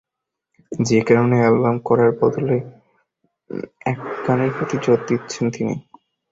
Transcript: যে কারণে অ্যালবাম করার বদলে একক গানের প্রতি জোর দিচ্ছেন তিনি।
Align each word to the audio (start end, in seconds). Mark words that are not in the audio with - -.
যে 0.71 0.99
কারণে 1.07 1.35
অ্যালবাম 1.39 1.75
করার 1.85 2.11
বদলে 2.19 2.57
একক 3.85 4.11
গানের 4.25 4.51
প্রতি 4.55 4.77
জোর 4.83 4.99
দিচ্ছেন 5.07 5.45
তিনি। 5.51 5.73